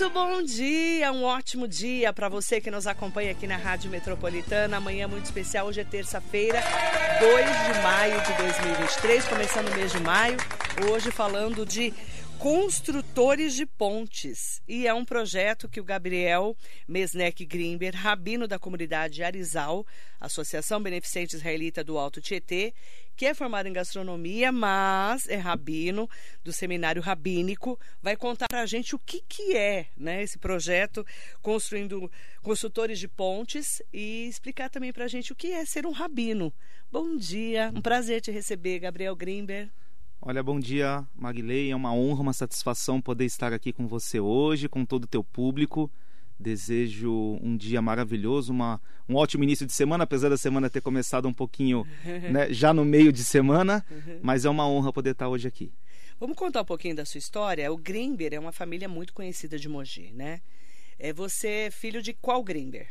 [0.00, 4.76] Muito bom dia, um ótimo dia para você que nos acompanha aqui na Rádio Metropolitana.
[4.76, 6.62] Amanhã muito especial, hoje é terça-feira,
[7.18, 10.36] 2 de maio de 2023, começando o mês de maio.
[10.88, 11.92] Hoje falando de
[12.38, 14.62] Construtores de Pontes.
[14.68, 16.56] E é um projeto que o Gabriel
[16.86, 19.84] Mesnek Grimber, rabino da comunidade Arizal,
[20.20, 22.72] Associação Beneficente Israelita do Alto Tietê,
[23.16, 26.08] que é formado em gastronomia, mas é rabino
[26.44, 31.04] do seminário rabínico, vai contar para a gente o que, que é né, esse projeto
[31.42, 32.08] construindo
[32.40, 36.54] construtores de pontes e explicar também para a gente o que é ser um rabino.
[36.88, 39.68] Bom dia, um prazer te receber, Gabriel Grimber.
[40.20, 41.70] Olha, bom dia, Magley.
[41.70, 45.22] É uma honra, uma satisfação poder estar aqui com você hoje, com todo o teu
[45.22, 45.90] público.
[46.38, 51.26] Desejo um dia maravilhoso, uma, um ótimo início de semana, apesar da semana ter começado
[51.28, 51.86] um pouquinho
[52.30, 53.84] né, já no meio de semana,
[54.20, 55.72] mas é uma honra poder estar hoje aqui.
[56.18, 57.72] Vamos contar um pouquinho da sua história?
[57.72, 60.40] O Grimber é uma família muito conhecida de Mogi, né?
[60.98, 62.88] É você é filho de qual Grimber?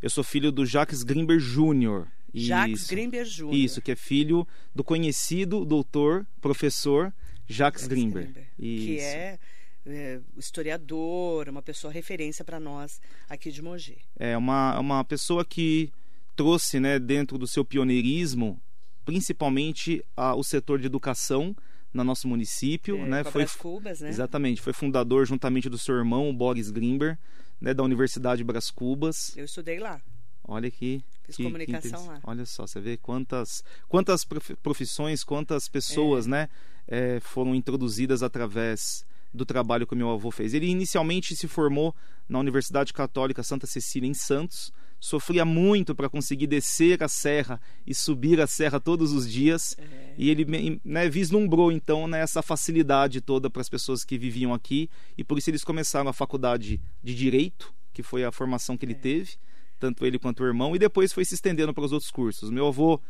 [0.00, 2.06] Eu sou filho do Jacques Grimber Jr.
[2.32, 3.52] Jacques Grimber Jr.
[3.52, 7.12] Isso, que é filho do conhecido doutor, professor
[7.46, 8.50] Jacques, Jacques Grimber.
[8.56, 9.38] Que é,
[9.86, 13.98] é, historiador, uma pessoa referência para nós aqui de Mogi.
[14.18, 15.92] É uma, uma pessoa que
[16.36, 18.60] trouxe né, dentro do seu pioneirismo,
[19.04, 21.54] principalmente a, o setor de educação
[21.92, 23.24] no nosso município, é, né?
[23.24, 24.08] Foi Cubas, né?
[24.08, 27.18] Exatamente, foi fundador juntamente do seu irmão, Boris Grimber,
[27.60, 29.36] né, da Universidade Bras Cubas.
[29.36, 30.00] Eu estudei lá.
[30.44, 31.04] Olha aqui.
[31.30, 32.20] Fiz que, comunicação que lá.
[32.24, 34.24] Olha só, você vê quantas, quantas
[34.62, 36.30] profissões, quantas pessoas, é.
[36.30, 36.48] né,
[36.86, 40.54] é, foram introduzidas através do trabalho que o meu avô fez.
[40.54, 41.94] Ele inicialmente se formou
[42.28, 47.94] na Universidade Católica Santa Cecília em Santos, sofria muito para conseguir descer a serra e
[47.94, 50.14] subir a serra todos os dias, é.
[50.18, 54.90] e ele né, vislumbrou então né, essa facilidade toda para as pessoas que viviam aqui,
[55.16, 58.92] e por isso eles começaram a faculdade de Direito, que foi a formação que ele
[58.92, 58.96] é.
[58.96, 59.38] teve
[59.80, 62.50] tanto ele quanto o irmão, e depois foi se estendendo para os outros cursos.
[62.50, 63.00] Meu avô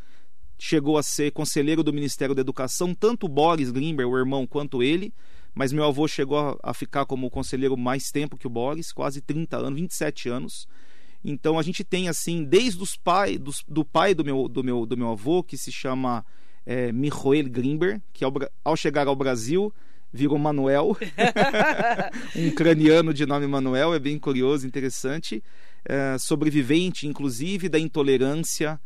[0.57, 5.13] chegou a ser conselheiro do Ministério da Educação, tanto Boris Grimber, o irmão, quanto ele,
[5.53, 9.57] mas meu avô chegou a, ficar como conselheiro mais tempo que o Boris, quase 30
[9.57, 10.69] anos, 27 anos.
[11.25, 14.87] Então a gente tem assim, desde os pai, dos, do pai do meu, do meu,
[14.87, 16.25] do meu avô, que se chama
[16.65, 18.33] é, Michael Grimber, que ao,
[18.65, 19.73] ao chegar ao Brasil
[20.13, 20.97] virou Manuel,
[22.37, 25.43] um ucraniano de nome Manuel, é bem curioso, interessante
[25.85, 28.81] é, sobrevivente, inclusive, da intolerância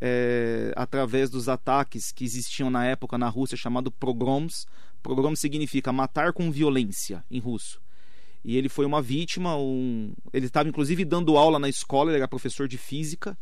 [0.00, 4.66] é, através dos ataques que existiam na época na Rússia, chamado pogroms.
[5.02, 7.80] Pogrom significa matar com violência em russo.
[8.44, 10.12] E ele foi uma vítima, um...
[10.32, 13.36] ele estava inclusive dando aula na escola, ele era professor de física,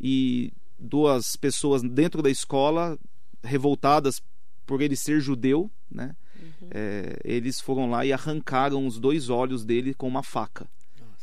[0.00, 2.98] e duas pessoas dentro da escola,
[3.42, 4.22] revoltadas
[4.66, 6.14] por ele ser judeu, né?
[6.40, 6.68] Uhum.
[6.70, 10.68] É, eles foram lá e arrancaram os dois olhos dele com uma faca.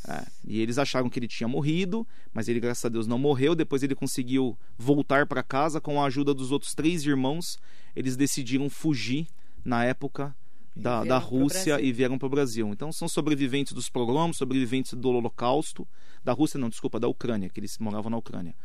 [0.07, 3.55] É, e eles acharam que ele tinha morrido, mas ele, graças a Deus, não morreu.
[3.55, 7.57] Depois ele conseguiu voltar para casa com a ajuda dos outros três irmãos.
[7.95, 9.27] Eles decidiram fugir
[9.65, 10.35] na época
[10.75, 12.69] da, da Rússia e vieram para o Brasil.
[12.69, 15.87] Então são sobreviventes dos programas, sobreviventes do Holocausto,
[16.23, 18.55] da Rússia, não, desculpa, da Ucrânia, que eles moravam na Ucrânia.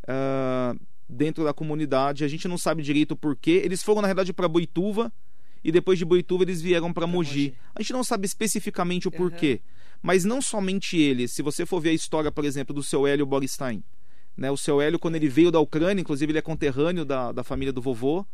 [0.03, 0.79] uh,
[1.11, 2.23] dentro da comunidade.
[2.23, 3.61] A gente não sabe direito o porquê.
[3.63, 5.11] Eles foram, na verdade, para Boituva
[5.63, 7.49] e depois de Boituva eles vieram para Mogi.
[7.49, 7.57] Mogi.
[7.75, 9.61] A gente não sabe especificamente o porquê.
[9.61, 9.71] Uhum.
[10.01, 11.31] Mas não somente eles.
[11.31, 13.83] Se você for ver a história, por exemplo, do seu Hélio Boristain.
[14.35, 14.49] Né?
[14.49, 17.73] O seu Hélio, quando ele veio da Ucrânia, inclusive ele é conterrâneo da, da família
[17.73, 18.25] do vovô,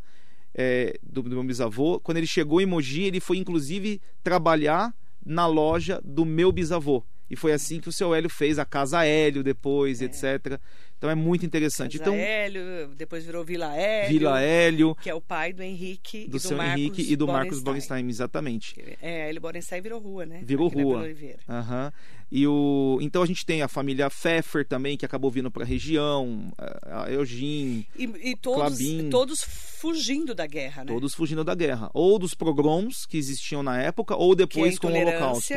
[0.54, 2.00] é, do, do meu bisavô.
[2.00, 4.94] Quando ele chegou em Mogi, ele foi inclusive trabalhar
[5.26, 7.04] na loja do meu bisavô.
[7.30, 10.06] E foi assim que o seu Hélio fez a Casa Hélio depois, é.
[10.06, 10.60] etc.
[10.98, 12.00] Então é muito interessante.
[12.00, 14.10] Casa então, Hélio, depois virou Vila Hélio.
[14.10, 14.96] Vila Hélio.
[14.96, 18.08] Que é o pai do Henrique do, do seu Marcos Henrique e do Marcos Borenstein,
[18.10, 18.76] exatamente.
[19.02, 20.42] É, ele Borenstein virou rua, né?
[20.44, 21.04] Virou Aqui rua.
[21.04, 21.92] Uhum.
[22.30, 25.66] E o então a gente tem a família Pfeffer também que acabou vindo para a
[25.66, 28.80] região, a Eugene, e, e todos,
[29.10, 30.92] todos fugindo da guerra, né?
[30.92, 34.88] Todos fugindo da guerra, ou dos pogroms que existiam na época, ou depois é com
[34.88, 35.54] o Holocausto.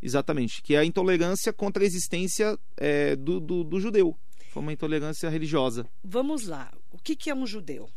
[0.00, 4.16] Exatamente, que é a intolerância contra a existência é, do, do, do, judeu.
[4.48, 5.86] Foi uma intolerância religiosa.
[6.02, 6.72] Vamos lá.
[6.90, 7.88] O que, que é um judeu?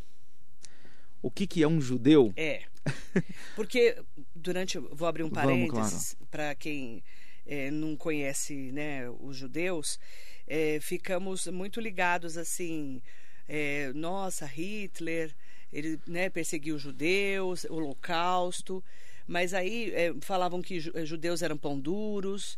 [1.22, 2.34] O que, que é um judeu?
[2.36, 2.64] É.
[3.56, 3.98] Porque
[4.36, 4.80] durante.
[4.80, 6.28] Vou abrir um parênteses claro.
[6.32, 7.04] para quem
[7.46, 10.00] é, não conhece né, os judeus.
[10.48, 13.02] É, ficamos muito ligados assim.
[13.48, 15.34] É, nossa, Hitler,
[15.72, 18.84] ele né, perseguiu os judeus, o Holocausto.
[19.28, 22.58] Mas aí é, falavam que eh, judeus eram pão duros.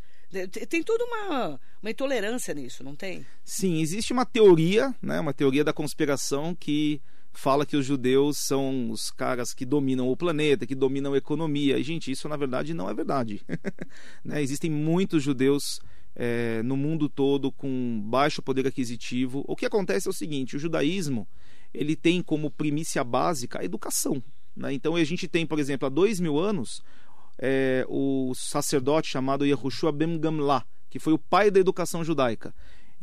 [0.67, 3.25] Tem toda uma, uma intolerância nisso, não tem?
[3.43, 7.01] Sim, existe uma teoria, né, uma teoria da conspiração que
[7.33, 11.77] fala que os judeus são os caras que dominam o planeta, que dominam a economia.
[11.77, 13.41] E, gente, isso na verdade não é verdade.
[14.23, 14.41] né?
[14.41, 15.79] Existem muitos judeus
[16.15, 19.43] é, no mundo todo com baixo poder aquisitivo.
[19.47, 21.27] O que acontece é o seguinte: o judaísmo
[21.73, 24.23] ele tem como primícia básica a educação.
[24.55, 24.73] Né?
[24.73, 26.83] Então a gente tem, por exemplo, há dois mil anos,
[27.37, 32.53] é, o sacerdote chamado Yehoshua Ben Gamla, que foi o pai da educação judaica.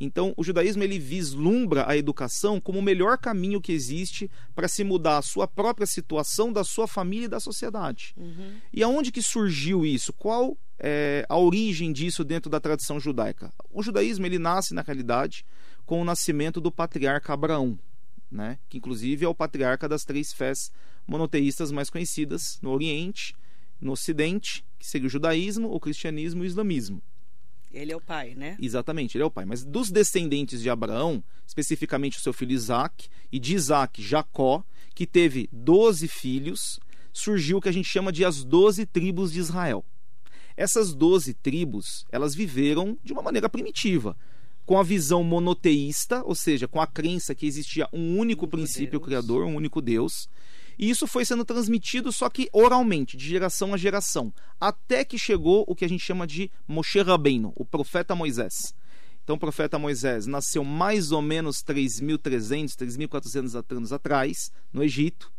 [0.02, 4.82] Então, o judaísmo ele vislumbra a educação como o melhor caminho que existe para se
[4.82, 8.14] mudar a sua própria situação, da sua família e da sociedade.
[8.16, 8.54] Uhum.
[8.72, 10.10] E aonde que surgiu isso?
[10.14, 13.52] Qual é a origem disso dentro da tradição judaica?
[13.70, 15.44] O judaísmo ele nasce, na realidade,
[15.84, 17.78] com o nascimento do patriarca Abraão,
[18.32, 18.58] né?
[18.70, 20.72] que inclusive é o patriarca das três fés
[21.06, 23.34] monoteístas mais conhecidas no Oriente,
[23.80, 27.02] no Ocidente, que seria o judaísmo, o cristianismo e o islamismo.
[27.72, 28.56] Ele é o pai, né?
[28.60, 29.44] Exatamente, ele é o pai.
[29.44, 35.06] Mas dos descendentes de Abraão, especificamente o seu filho Isaac, e de Isaac, Jacó, que
[35.06, 36.80] teve doze filhos,
[37.12, 39.84] surgiu o que a gente chama de as doze tribos de Israel.
[40.56, 44.16] Essas doze tribos, elas viveram de uma maneira primitiva,
[44.66, 48.98] com a visão monoteísta, ou seja, com a crença que existia um único, único princípio
[48.98, 49.04] Deus.
[49.04, 50.28] criador, um único Deus,
[50.80, 55.62] e isso foi sendo transmitido só que oralmente, de geração a geração, até que chegou
[55.68, 58.74] o que a gente chama de Moshe Rabbeinu, o profeta Moisés.
[59.22, 65.30] Então, o profeta Moisés nasceu mais ou menos 3.300, 3.400 anos atrás, no Egito.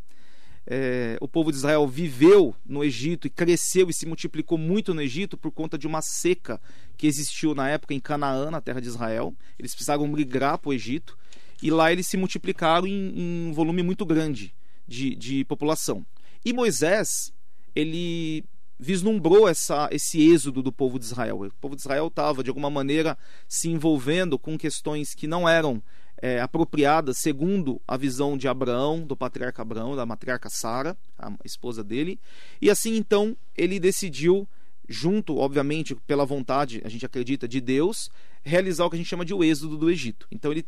[0.67, 5.01] É, o povo de Israel viveu no Egito e cresceu e se multiplicou muito no
[5.01, 6.61] Egito por conta de uma seca
[6.95, 9.33] que existiu na época em Canaã, na terra de Israel.
[9.57, 11.17] Eles precisaram migrar para o Egito
[11.63, 14.53] e lá eles se multiplicaram em, em um volume muito grande
[14.91, 16.05] de, de população.
[16.43, 17.33] E Moisés,
[17.73, 18.43] ele
[18.77, 21.43] vislumbrou essa, esse êxodo do povo de Israel.
[21.43, 23.17] O povo de Israel estava, de alguma maneira,
[23.47, 25.81] se envolvendo com questões que não eram
[26.17, 31.83] é, apropriadas segundo a visão de Abraão, do patriarca Abraão, da matriarca Sara, a esposa
[31.83, 32.19] dele.
[32.59, 34.47] E assim, então, ele decidiu,
[34.89, 38.09] junto, obviamente, pela vontade, a gente acredita, de Deus,
[38.43, 40.27] realizar o que a gente chama de o êxodo do Egito.
[40.31, 40.65] Então, ele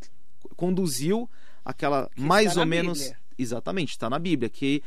[0.56, 1.28] conduziu
[1.64, 3.00] aquela que mais ou menos.
[3.00, 4.82] Bíblia Exatamente, está na Bíblia, que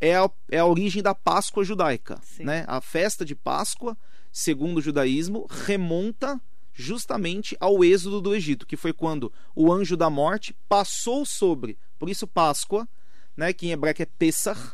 [0.00, 2.20] é a, é a origem da Páscoa judaica.
[2.38, 2.64] Né?
[2.66, 3.96] A festa de Páscoa,
[4.32, 6.40] segundo o judaísmo, remonta
[6.72, 12.08] justamente ao êxodo do Egito, que foi quando o anjo da morte passou sobre, por
[12.08, 12.88] isso Páscoa,
[13.36, 14.72] né, que em hebraico é Pesach,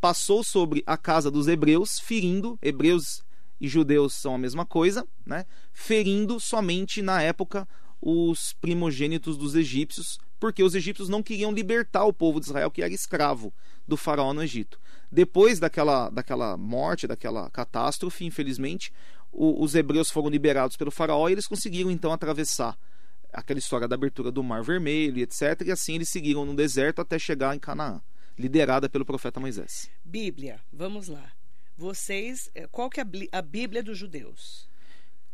[0.00, 3.24] passou sobre a casa dos hebreus, ferindo, hebreus
[3.60, 7.66] e judeus são a mesma coisa, né, ferindo somente na época
[8.00, 12.82] os primogênitos dos egípcios, porque os egípcios não queriam libertar o povo de Israel que
[12.82, 13.52] era escravo
[13.86, 14.80] do faraó no Egito.
[15.10, 18.92] Depois daquela, daquela morte, daquela catástrofe, infelizmente,
[19.32, 22.76] o, os hebreus foram liberados pelo faraó e eles conseguiram então atravessar
[23.32, 25.62] aquela história da abertura do Mar Vermelho, etc.
[25.66, 28.00] E assim eles seguiram no deserto até chegar em Canaã,
[28.38, 29.90] liderada pelo profeta Moisés.
[30.04, 31.32] Bíblia, vamos lá.
[31.76, 34.66] Vocês, eh, qual que é a Bíblia dos judeus?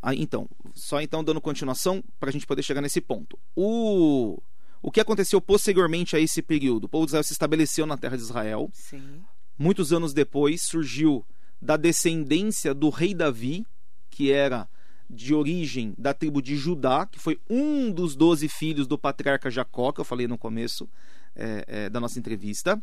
[0.02, 3.38] Ah, então, só então dando continuação para a gente poder chegar nesse ponto.
[3.54, 4.42] O
[4.82, 6.84] o que aconteceu posteriormente a esse período?
[6.84, 8.68] O povo de Israel se estabeleceu na terra de Israel.
[8.74, 9.22] Sim.
[9.56, 11.24] Muitos anos depois surgiu
[11.60, 13.64] da descendência do rei Davi,
[14.10, 14.68] que era
[15.08, 19.92] de origem da tribo de Judá, que foi um dos doze filhos do patriarca Jacó,
[19.92, 20.88] que eu falei no começo
[21.36, 22.82] é, é, da nossa entrevista.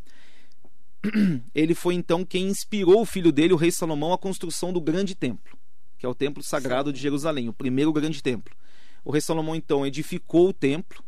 [1.54, 5.16] Ele foi então quem inspirou o filho dele, o rei Salomão, à construção do grande
[5.16, 5.58] templo,
[5.98, 8.56] que é o templo sagrado de Jerusalém, o primeiro grande templo.
[9.04, 11.04] O rei Salomão então edificou o templo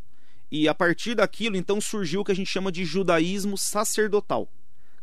[0.52, 4.50] e a partir daquilo então surgiu o que a gente chama de judaísmo sacerdotal.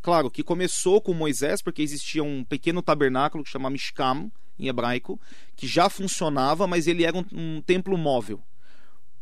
[0.03, 5.19] Claro que começou com Moisés, porque existia um pequeno tabernáculo que chama Mishkam, em hebraico,
[5.57, 8.43] que já funcionava, mas ele era um, um templo móvel.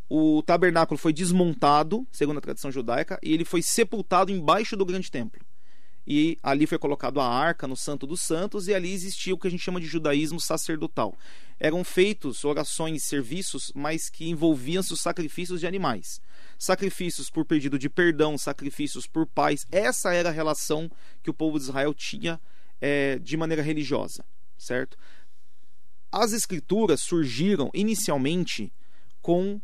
[0.08, 5.10] O tabernáculo foi desmontado, segundo a tradição judaica, e ele foi sepultado embaixo do grande
[5.10, 5.45] templo.
[6.06, 9.48] E ali foi colocado a arca no Santo dos Santos, e ali existia o que
[9.48, 11.16] a gente chama de judaísmo sacerdotal.
[11.58, 16.20] Eram feitos orações e serviços, mas que envolviam-se os sacrifícios de animais.
[16.58, 19.66] Sacrifícios por pedido de perdão, sacrifícios por paz.
[19.72, 20.90] Essa era a relação
[21.22, 22.40] que o povo de Israel tinha
[22.80, 24.24] é, de maneira religiosa,
[24.56, 24.96] certo?
[26.12, 28.72] As escrituras surgiram inicialmente
[29.20, 29.60] com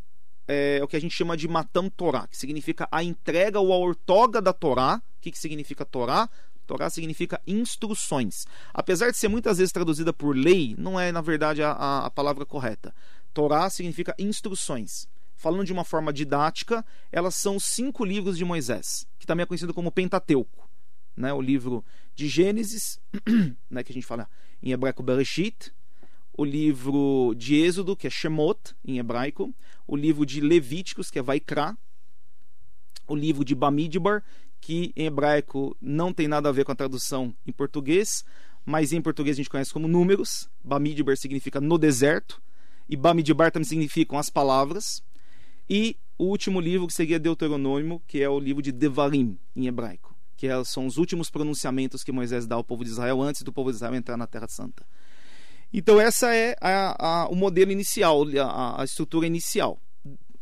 [0.47, 3.77] é, o que a gente chama de Matam Torá, que significa a entrega ou a
[3.77, 5.03] ortoga da Torá.
[5.19, 6.29] O que, que significa Torá?
[6.67, 8.47] Torá significa instruções.
[8.73, 11.73] Apesar de ser muitas vezes traduzida por lei, não é, na verdade, a,
[12.07, 12.95] a palavra correta.
[13.33, 15.09] Torá significa instruções.
[15.35, 19.75] Falando de uma forma didática, elas são cinco livros de Moisés, que também é conhecido
[19.75, 20.69] como Pentateuco.
[21.17, 21.33] Né?
[21.33, 21.85] O livro
[22.15, 23.01] de Gênesis,
[23.69, 24.29] né, que a gente fala
[24.63, 25.73] em hebraico Bereshit,
[26.37, 29.55] o livro de Êxodo, que é Shemot, em hebraico,
[29.87, 31.77] o livro de Levíticos, que é Vaikra,
[33.07, 34.23] o livro de Bamidbar,
[34.61, 38.25] que em hebraico não tem nada a ver com a tradução em português,
[38.65, 40.49] mas em português a gente conhece como números.
[40.63, 42.41] Bamidbar significa no deserto,
[42.89, 45.03] e Bamidbar também significam as palavras.
[45.69, 50.15] E o último livro que seria Deuteronômio, que é o livro de Devarim, em hebraico,
[50.37, 53.53] que é, são os últimos pronunciamentos que Moisés dá ao povo de Israel antes do
[53.53, 54.87] povo de Israel entrar na Terra Santa.
[55.73, 59.79] Então, essa é a, a, o modelo inicial, a, a, estrutura inicial.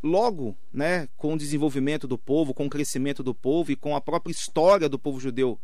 [0.02, 4.00] Logo, né, com o desenvolvimento do povo, com o crescimento do povo e com a
[4.00, 5.58] própria história do povo judeu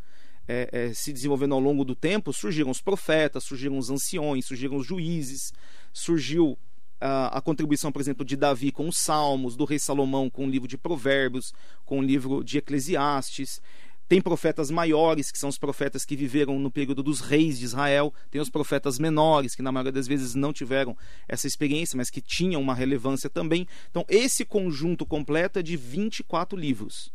[0.48, 4.76] é, é, se desenvolvendo ao longo do tempo, surgiram os profetas, surgiram os anciões, surgiram
[4.76, 5.52] os juízes,
[5.92, 6.56] surgiu
[7.00, 10.50] a, a contribuição, por exemplo, de Davi com os Salmos, do rei Salomão com o
[10.50, 11.52] livro de Provérbios,
[11.84, 13.60] com o livro de Eclesiastes.
[14.08, 18.14] Tem profetas maiores, que são os profetas que viveram no período dos reis de Israel.
[18.30, 20.96] Tem os profetas menores, que na maioria das vezes não tiveram
[21.26, 23.66] essa experiência, mas que tinham uma relevância também.
[23.90, 27.12] Então, esse conjunto completo é de 24 livros.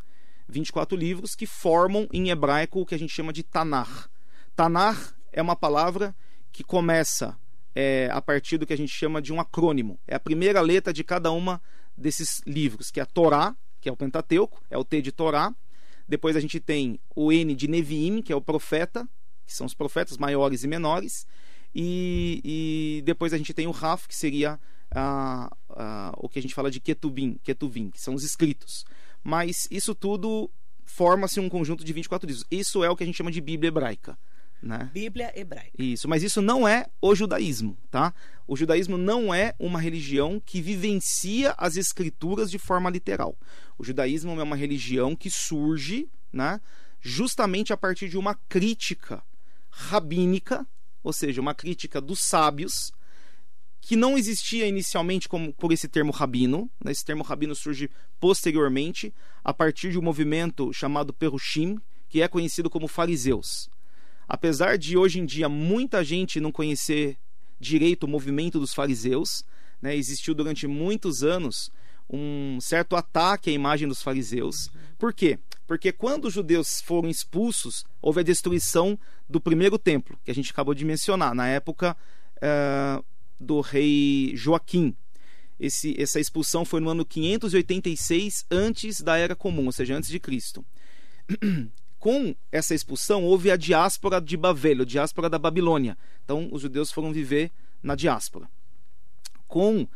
[0.50, 4.10] 24 livros que formam em hebraico o que a gente chama de Tanar.
[4.54, 6.14] Tanar é uma palavra
[6.52, 7.38] que começa
[7.74, 9.98] é, a partir do que a gente chama de um acrônimo.
[10.06, 11.62] É a primeira letra de cada uma
[11.96, 15.54] desses livros, que é a Torá, que é o Pentateuco, é o T de Torá.
[16.12, 19.08] Depois a gente tem o N de Neviim, que é o profeta,
[19.46, 21.26] que são os profetas maiores e menores.
[21.74, 24.60] E, e depois a gente tem o Raf, que seria
[26.18, 28.84] o que a gente fala de Ketuvim, Ketuvim, que são os escritos.
[29.24, 30.52] Mas isso tudo
[30.84, 32.46] forma-se um conjunto de 24 livros.
[32.52, 34.20] Isso é o que a gente chama de Bíblia hebraica.
[34.62, 34.90] Né?
[34.94, 35.72] Bíblia hebraica.
[35.78, 38.14] Isso, mas isso não é o judaísmo, tá?
[38.48, 43.36] O judaísmo não é uma religião que vivencia as escrituras de forma literal.
[43.78, 46.62] O judaísmo é uma religião que surge, né,
[47.00, 49.24] justamente a partir de uma crítica
[49.72, 50.68] rabínica,
[51.04, 52.92] ou seja, uma crítica dos sábios,
[53.82, 56.70] que não existia inicialmente como por esse termo rabino.
[56.84, 56.92] Né?
[56.92, 57.90] Esse termo rabino surge
[58.20, 59.12] posteriormente
[59.44, 61.78] a partir de um movimento chamado Perushim,
[62.08, 63.70] que é conhecido como fariseus.
[64.34, 67.18] Apesar de hoje em dia muita gente não conhecer
[67.60, 69.44] direito o movimento dos fariseus,
[69.82, 71.70] né, existiu durante muitos anos
[72.10, 74.72] um certo ataque à imagem dos fariseus.
[74.98, 75.38] Por quê?
[75.68, 78.98] Porque quando os judeus foram expulsos, houve a destruição
[79.28, 81.94] do primeiro templo, que a gente acabou de mencionar, na época
[82.38, 83.04] uh,
[83.38, 84.96] do rei Joaquim.
[85.60, 90.22] Esse, essa expulsão foi no ano 586 antes da Era Comum, ou seja, antes de
[90.22, 90.66] Cristo.
[92.02, 95.96] Com essa expulsão, houve a diáspora de Babel, a diáspora da Babilônia.
[96.26, 98.50] Então, os judeus foram viver na diáspora.
[99.48, 99.88] Com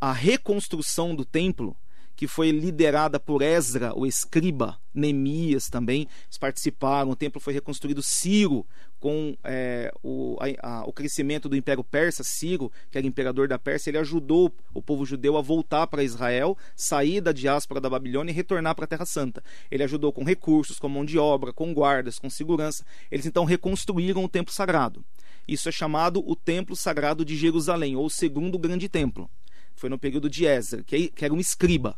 [0.00, 1.76] a reconstrução do templo,
[2.22, 6.06] que foi liderada por Ezra, o escriba, Neemias também,
[6.38, 7.10] participaram.
[7.10, 8.00] O templo foi reconstruído.
[8.00, 8.64] Ciro,
[9.00, 13.58] com é, o, a, a, o crescimento do Império Persa, Ciro, que era imperador da
[13.58, 18.30] Pérsia, ele ajudou o povo judeu a voltar para Israel, sair da diáspora da Babilônia
[18.30, 19.42] e retornar para a Terra Santa.
[19.68, 22.84] Ele ajudou com recursos, com mão de obra, com guardas, com segurança.
[23.10, 25.04] Eles então reconstruíram o templo sagrado.
[25.48, 29.28] Isso é chamado o Templo Sagrado de Jerusalém, ou o segundo grande templo.
[29.74, 31.96] Foi no período de Ezra, que era um escriba.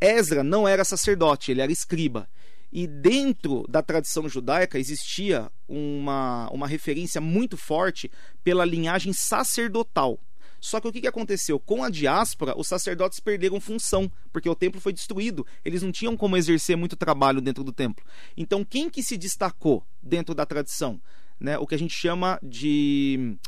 [0.00, 2.28] Ezra não era sacerdote, ele era escriba.
[2.70, 8.10] E dentro da tradição judaica existia uma, uma referência muito forte
[8.44, 10.20] pela linhagem sacerdotal.
[10.60, 11.58] Só que o que, aconteceu?
[11.58, 15.46] Com a diáspora, os sacerdotes perderam função, porque o templo foi destruído.
[15.64, 18.04] Eles não tinham como exercer muito trabalho dentro do templo.
[18.36, 21.00] Então, quem que se destacou dentro da tradição?
[21.38, 21.56] Né?
[21.58, 23.38] O que a gente chama de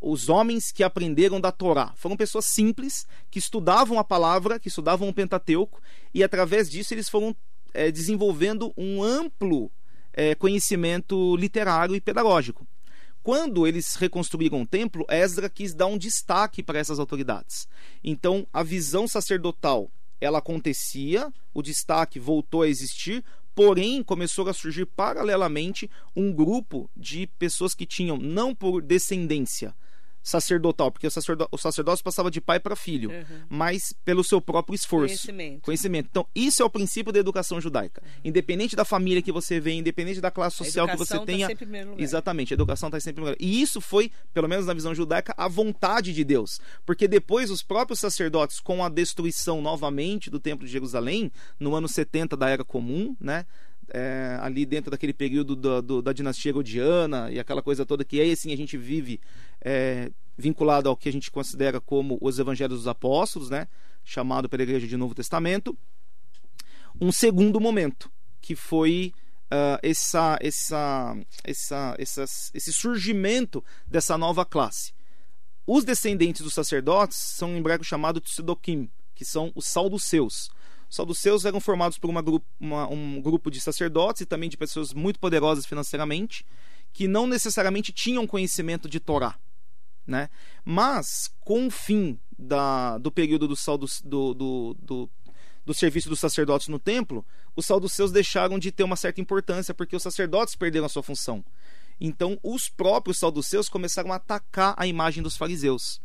[0.00, 1.92] os homens que aprenderam da Torá.
[1.96, 5.80] Foram pessoas simples, que estudavam a palavra, que estudavam o Pentateuco,
[6.14, 7.34] e através disso eles foram
[7.74, 9.70] é, desenvolvendo um amplo
[10.12, 12.66] é, conhecimento literário e pedagógico.
[13.22, 17.68] Quando eles reconstruíram o templo, Esdra quis dar um destaque para essas autoridades.
[18.02, 19.90] Então, a visão sacerdotal
[20.20, 23.24] ela acontecia, o destaque voltou a existir,
[23.58, 29.74] porém começou a surgir paralelamente um grupo de pessoas que tinham, não por descendência,
[30.22, 33.46] sacerdotal, porque o, sacerdó o sacerdócio passava de pai para filho, uhum.
[33.48, 35.14] mas pelo seu próprio esforço.
[35.14, 35.60] Conhecimento.
[35.62, 36.08] Conhecimento.
[36.10, 38.02] Então, isso é o princípio da educação judaica.
[38.04, 38.20] Uhum.
[38.24, 41.48] Independente da família que você vem, independente da classe social que você tá tenha.
[41.48, 43.52] Tá exatamente, a educação está sempre em primeiro lugar.
[43.52, 46.60] E isso foi, pelo menos na visão judaica, a vontade de Deus.
[46.84, 51.88] Porque depois os próprios sacerdotes, com a destruição novamente do Templo de Jerusalém, no ano
[51.88, 53.46] 70 da Era Comum, né?
[53.90, 58.20] É, ali dentro daquele período do, do, da dinastia Herodiana e aquela coisa toda que
[58.20, 59.18] aí assim a gente vive
[59.60, 63.66] é, vinculado ao que a gente considera como os Evangelhos dos Apóstolos, né,
[64.04, 65.76] chamado pela Igreja de Novo Testamento.
[67.00, 68.10] Um segundo momento
[68.40, 69.12] que foi
[69.46, 71.96] uh, essa, essa, essa,
[72.54, 74.92] esse surgimento dessa nova classe.
[75.66, 80.50] Os descendentes dos sacerdotes são em hebraico chamado Tzedokim, que são os salduceus.
[80.88, 82.24] Os saduceus eram formados por uma,
[82.58, 86.46] uma, um grupo de sacerdotes e também de pessoas muito poderosas financeiramente,
[86.92, 89.38] que não necessariamente tinham conhecimento de Torá.
[90.08, 90.30] Né?
[90.64, 93.54] Mas, com o fim da, do período do,
[94.04, 95.10] do, do, do,
[95.66, 97.24] do serviço dos sacerdotes no templo,
[97.54, 101.44] os saduceus deixaram de ter uma certa importância, porque os sacerdotes perderam a sua função.
[102.00, 106.00] Então, os próprios saduceus começaram a atacar a imagem dos fariseus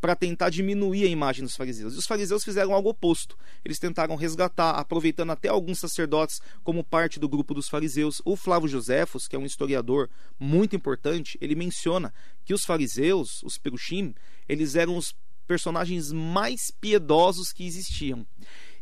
[0.00, 1.94] para tentar diminuir a imagem dos fariseus.
[1.94, 3.36] E os fariseus fizeram algo oposto.
[3.64, 8.22] Eles tentaram resgatar, aproveitando até alguns sacerdotes como parte do grupo dos fariseus.
[8.24, 10.08] O Flávio Josefos, que é um historiador
[10.38, 12.12] muito importante, ele menciona
[12.44, 14.14] que os fariseus, os perushim,
[14.48, 15.14] eles eram os
[15.46, 18.26] personagens mais piedosos que existiam.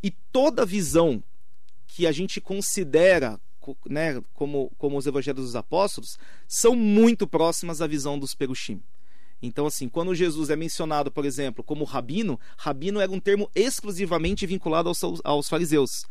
[0.02, 1.22] E toda visão
[1.86, 3.40] que a gente considera
[3.88, 8.82] né, como, como os evangelhos dos apóstolos são muito próximas à visão dos perushim.
[9.46, 14.46] Então, assim, quando Jesus é mencionado, por exemplo, como rabino, rabino era um termo exclusivamente
[14.46, 16.04] vinculado aos, aos fariseus.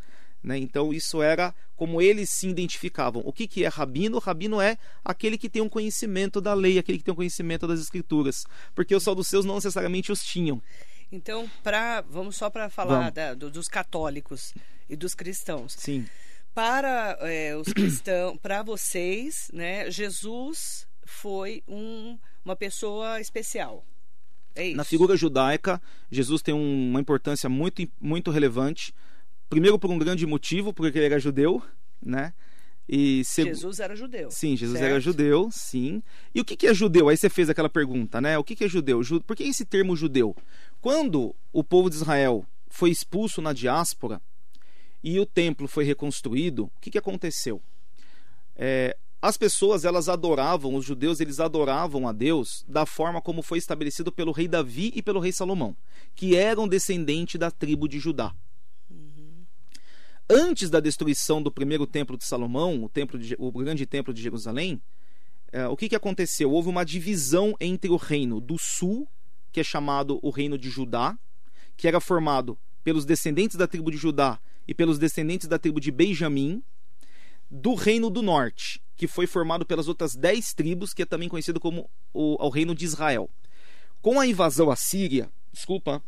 [0.46, 0.58] Né?
[0.58, 3.22] Então, isso era como eles se identificavam.
[3.26, 4.20] O que, que é rabino?
[4.20, 7.80] Rabino é aquele que tem um conhecimento da lei, aquele que tem um conhecimento das
[7.80, 8.46] escrituras.
[8.74, 10.62] Porque os saduceus não necessariamente os tinham.
[11.12, 14.54] Então, pra, vamos só para falar da, do, dos católicos
[14.90, 15.74] e dos cristãos.
[15.78, 16.06] Sim.
[16.54, 23.84] Para é, os cristãos, para vocês, né, Jesus foi um uma pessoa especial.
[24.56, 24.78] É isso.
[24.78, 28.94] Na figura judaica, Jesus tem um, uma importância muito, muito relevante.
[29.50, 31.62] Primeiro, por um grande motivo, porque ele era judeu,
[32.02, 32.34] né?
[32.88, 33.48] E seg...
[33.48, 34.30] Jesus era judeu.
[34.30, 34.92] Sim, Jesus certo?
[34.92, 36.04] era judeu, sim.
[36.34, 37.10] E o que, que é judeu?
[37.10, 38.38] Aí você fez aquela pergunta, né?
[38.38, 39.02] O que, que é judeu?
[39.26, 40.36] Por que esse termo judeu?
[40.80, 44.22] Quando o povo de Israel foi expulso na diáspora
[45.04, 47.60] e o templo foi reconstruído, o que, que aconteceu?
[48.56, 53.58] É, as pessoas, elas adoravam, os judeus, eles adoravam a Deus da forma como foi
[53.58, 55.76] estabelecido pelo rei Davi e pelo rei Salomão,
[56.14, 58.36] que eram descendentes da tribo de Judá.
[58.88, 59.44] Uhum.
[60.30, 64.22] Antes da destruição do primeiro templo de Salomão, o, templo de, o grande templo de
[64.22, 64.80] Jerusalém,
[65.52, 66.52] é, o que, que aconteceu?
[66.52, 69.08] Houve uma divisão entre o reino do sul,
[69.52, 71.18] que é chamado o reino de Judá,
[71.76, 75.90] que era formado pelos descendentes da tribo de Judá e pelos descendentes da tribo de
[75.90, 76.62] Benjamim,
[77.50, 81.60] do reino do norte, que foi formado pelas outras dez tribos, que é também conhecido
[81.60, 83.30] como o, o reino de Israel.
[84.02, 86.02] Com a invasão assíria, desculpa,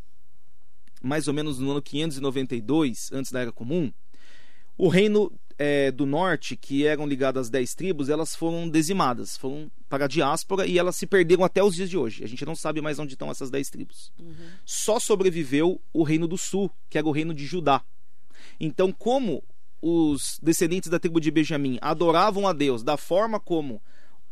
[1.02, 3.92] mais ou menos no ano 592, antes da Era Comum,
[4.78, 9.72] o reino é, do norte, que eram ligadas às dez tribos, elas foram dizimadas, foram
[9.90, 12.24] para a diáspora e elas se perderam até os dias de hoje.
[12.24, 14.12] A gente não sabe mais onde estão essas dez tribos.
[14.20, 14.50] Uhum.
[14.66, 17.84] Só sobreviveu o reino do sul, que era o reino de Judá.
[18.60, 19.44] Então, como
[19.82, 23.82] os descendentes da tribo de Benjamim adoravam a Deus da forma como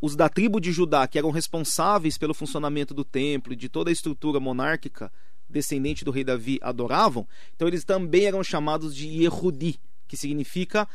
[0.02, 3.90] os da tribo de Judá, que eram responsáveis pelo funcionamento do templo e de toda
[3.90, 5.12] a estrutura monárquica
[5.50, 10.88] descendente do rei Davi, adoravam, então eles também eram chamados de Yehudi, que significa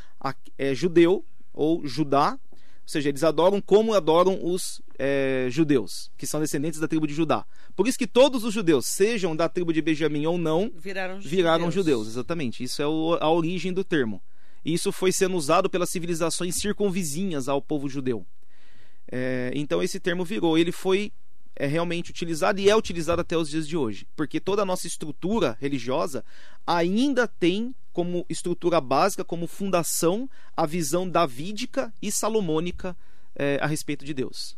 [0.59, 6.41] é, judeu ou Judá, ou seja, eles adoram como adoram os é, judeus, que são
[6.41, 7.47] descendentes da tribo de Judá.
[7.77, 11.71] Por isso que todos os judeus, sejam da tribo de Benjamim ou não, viraram, viraram
[11.71, 12.01] judeus.
[12.01, 12.09] judeus.
[12.09, 12.65] Exatamente.
[12.65, 14.21] Isso é o, a origem do termo.
[14.65, 18.27] E isso foi sendo usado pelas civilizações circunvizinhas ao povo judeu.
[19.11, 20.57] É, então esse termo virou.
[20.59, 21.13] Ele foi
[21.57, 24.87] é realmente utilizada e é utilizada até os dias de hoje, porque toda a nossa
[24.87, 26.25] estrutura religiosa
[26.67, 32.97] ainda tem como estrutura básica, como fundação, a visão davídica e salomônica
[33.37, 34.57] é, a respeito de Deus.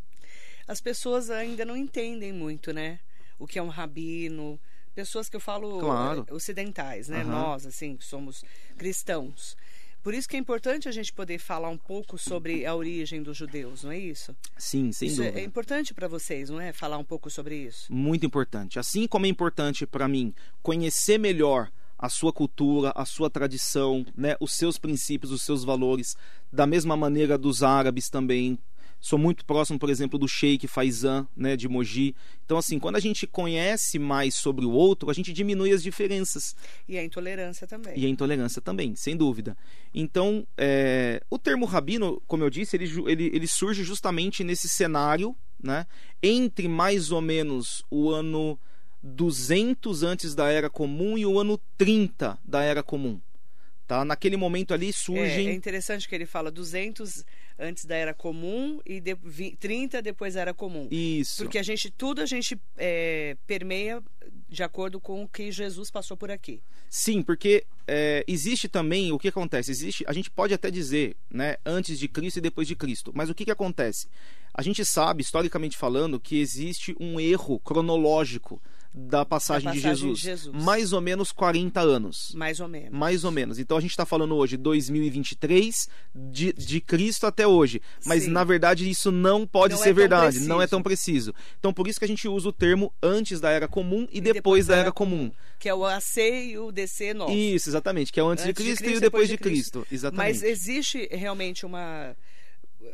[0.68, 3.00] As pessoas ainda não entendem muito, né?
[3.36, 4.60] O que é um rabino,
[4.94, 6.26] pessoas que eu falo claro.
[6.30, 7.24] ocidentais, né?
[7.24, 7.30] Uhum.
[7.30, 8.44] Nós, assim, que somos
[8.76, 9.56] cristãos.
[10.02, 13.36] Por isso que é importante a gente poder falar um pouco sobre a origem dos
[13.36, 14.34] judeus, não é isso?
[14.58, 15.38] Sim, sem isso dúvida.
[15.38, 16.72] É importante para vocês, não é?
[16.72, 17.92] Falar um pouco sobre isso.
[17.92, 18.78] Muito importante.
[18.78, 24.34] Assim como é importante para mim conhecer melhor a sua cultura, a sua tradição, né,
[24.40, 26.16] os seus princípios, os seus valores,
[26.52, 28.58] da mesma maneira dos árabes também,
[29.02, 32.14] Sou muito próximo, por exemplo, do Sheikh Faizan, né, de Mogi.
[32.44, 36.54] Então, assim, quando a gente conhece mais sobre o outro, a gente diminui as diferenças.
[36.88, 37.98] E a intolerância também.
[37.98, 39.56] E a intolerância também, sem dúvida.
[39.92, 45.34] Então, é, o termo rabino, como eu disse, ele, ele, ele surge justamente nesse cenário,
[45.60, 45.84] né,
[46.22, 48.56] entre mais ou menos o ano
[49.02, 53.20] 200 antes da Era Comum e o ano 30 da Era Comum.
[53.84, 54.04] Tá?
[54.04, 55.48] Naquele momento ali surgem.
[55.48, 57.24] É, é interessante que ele fala 200
[57.58, 59.16] antes da era comum e de,
[59.58, 60.88] 30 depois da era comum.
[60.90, 61.42] Isso.
[61.42, 64.02] Porque a gente, tudo a gente é, permeia
[64.48, 66.62] de acordo com o que Jesus passou por aqui.
[66.88, 69.70] Sim, porque é, existe também o que acontece.
[69.70, 73.12] Existe, a gente pode até dizer, né, antes de Cristo e depois de Cristo.
[73.14, 74.08] Mas o que, que acontece?
[74.52, 78.60] A gente sabe, historicamente falando, que existe um erro cronológico
[78.94, 80.18] da passagem, da passagem de, Jesus.
[80.18, 80.64] de, Jesus.
[80.64, 82.33] Mais ou menos 40 anos.
[82.35, 82.90] Mais ou menos.
[82.98, 83.59] Mais ou menos.
[83.59, 87.81] Então a gente está falando hoje 2023, de, de Cristo até hoje.
[88.05, 88.31] Mas Sim.
[88.31, 91.35] na verdade isso não pode não ser é verdade, não é tão preciso.
[91.59, 94.20] Então por isso que a gente usa o termo antes da era comum e, e
[94.20, 95.28] depois, depois, da era comum.
[95.28, 95.33] comum.
[95.59, 97.33] Que é o AC e o DC novo.
[97.33, 98.12] Isso, exatamente.
[98.12, 99.78] Que é o antes, antes de, Cristo de, Cristo e o depois, depois de, Cristo.
[99.81, 99.94] Cristo.
[99.94, 100.35] Exatamente.
[100.35, 102.14] Mas existe realmente uma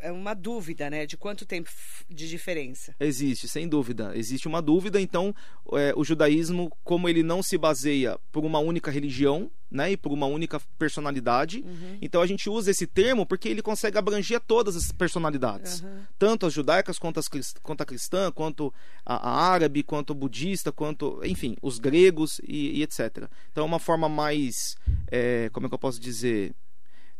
[0.00, 1.06] é uma dúvida, né?
[1.06, 1.70] De quanto tempo
[2.08, 2.94] de diferença?
[3.00, 4.12] Existe, sem dúvida.
[4.14, 5.00] Existe uma dúvida.
[5.00, 5.34] Então,
[5.72, 9.92] é, o judaísmo, como ele não se baseia por uma única religião, né?
[9.92, 11.98] E por uma única personalidade, uhum.
[12.00, 16.04] então a gente usa esse termo porque ele consegue abranger todas as personalidades, uhum.
[16.18, 17.28] tanto as judaicas quanto, as,
[17.62, 18.72] quanto a cristã, quanto
[19.04, 23.28] a, a árabe, quanto a budista, quanto, enfim, os gregos e, e etc.
[23.52, 24.76] Então, é uma forma mais,
[25.10, 26.54] é, como é que eu posso dizer?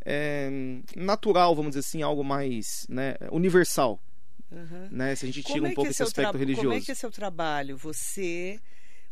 [0.05, 0.49] É,
[0.97, 4.01] natural, vamos dizer assim, algo mais né, universal.
[4.51, 4.89] Uhum.
[4.91, 6.69] Né, se a gente tira um é pouco é esse aspecto religioso.
[6.69, 7.77] Como é que é seu trabalho?
[7.77, 8.59] Você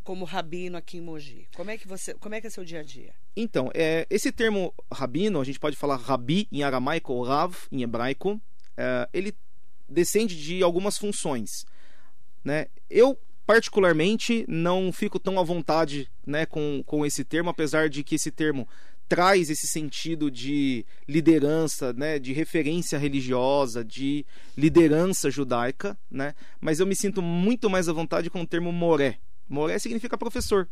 [0.06, 1.48] como rabino aqui em Mogi?
[1.56, 3.12] Como é que você, como é que é seu dia a dia?
[3.36, 7.82] Então, é, esse termo rabino, a gente pode falar rabi em aramaico ou rav em
[7.82, 8.40] hebraico,
[8.76, 9.34] é, ele
[9.88, 11.66] descende de algumas funções,
[12.44, 12.68] né?
[12.88, 18.14] Eu particularmente não fico tão à vontade, né, com, com esse termo, apesar de que
[18.14, 18.68] esse termo
[19.08, 26.34] traz esse sentido de liderança, né, de referência religiosa, de liderança judaica, né?
[26.60, 29.18] Mas eu me sinto muito mais à vontade com o termo moré.
[29.48, 30.68] Moré significa professor,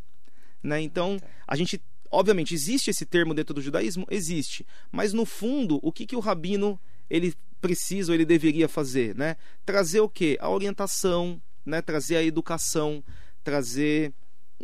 [0.62, 0.80] né?
[0.80, 5.92] Então, a gente obviamente existe esse termo dentro do judaísmo, existe, mas no fundo, o
[5.92, 6.78] que que o rabino
[7.10, 9.36] ele precisa ou ele deveria fazer, né?
[9.64, 10.36] Trazer o quê?
[10.40, 11.80] A orientação, né?
[11.80, 13.02] Trazer a educação,
[13.42, 14.12] trazer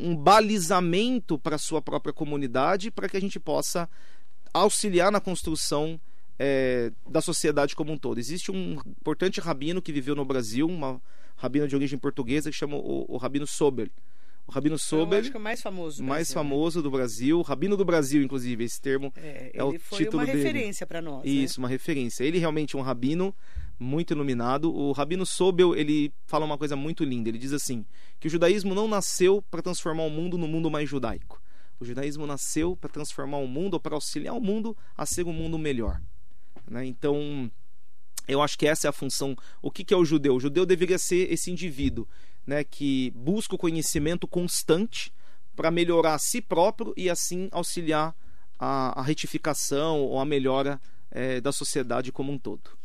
[0.01, 3.89] um balizamento para a sua própria comunidade para que a gente possa
[4.53, 6.01] auxiliar na construção
[6.39, 8.19] é, da sociedade como um todo.
[8.19, 11.01] Existe um importante rabino que viveu no Brasil, uma
[11.37, 13.91] rabina de origem portuguesa que chama o, o Rabino Sober.
[14.47, 16.83] O Rabino Sober, é o mais famoso, do mais Brasil, famoso né?
[16.83, 20.39] do Brasil, Rabino do Brasil, inclusive, esse termo é, é o título dele.
[20.39, 21.25] uma referência para nós.
[21.25, 21.31] Né?
[21.31, 21.65] Isso, né?
[21.65, 22.25] uma referência.
[22.25, 23.35] Ele realmente é um rabino
[23.81, 24.73] muito iluminado.
[24.73, 27.31] O Rabino Sobel, ele fala uma coisa muito linda.
[27.31, 27.85] Ele diz assim,
[28.21, 31.43] que o judaísmo não nasceu para transformar o mundo no mundo mais judaico.
[31.81, 35.59] O judaísmo nasceu para transformar o mundo, para auxiliar o mundo a ser um mundo
[35.59, 35.99] melhor.
[36.71, 36.85] Né?
[36.85, 37.51] Então,
[38.29, 39.35] eu acho que essa é a função.
[39.63, 40.37] O que, que é o judeu?
[40.37, 42.07] O judeu deveria ser esse indivíduo
[42.47, 45.11] né, que busca o conhecimento constante
[45.57, 48.15] para melhorar a si próprio e assim auxiliar
[48.59, 50.79] a, a retificação ou a melhora
[51.11, 52.80] é, da sociedade como um todo.